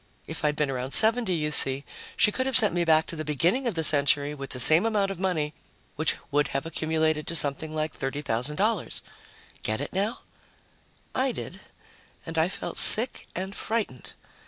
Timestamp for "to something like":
7.27-7.99